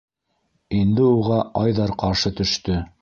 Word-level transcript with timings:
Инде 0.77 1.05
уға 1.09 1.37
Айҙар 1.65 1.93
ҡаршы 2.05 2.33
төштө: 2.41 2.81